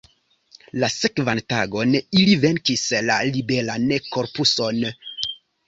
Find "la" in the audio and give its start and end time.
0.83-0.87, 3.11-3.21